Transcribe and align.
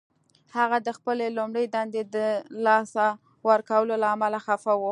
هغه 0.57 0.77
د 0.87 0.89
خپلې 0.97 1.25
لومړۍ 1.37 1.65
دندې 1.75 2.01
د 2.15 2.17
لاسه 2.65 3.05
ورکولو 3.49 3.93
له 4.03 4.07
امله 4.15 4.39
خفه 4.45 4.73
و 4.77 4.83